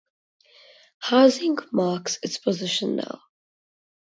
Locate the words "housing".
0.97-1.59